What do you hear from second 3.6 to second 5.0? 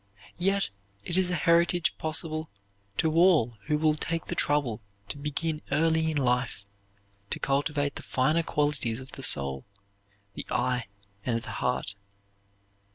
who will take the trouble